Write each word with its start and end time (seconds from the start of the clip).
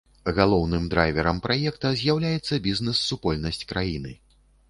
Галоўным 0.37 0.85
драйверам 0.93 1.41
праекта 1.43 1.91
з'яўляецца 2.01 2.59
бізнес-супольнасць 2.69 3.65
краіны. 3.73 4.15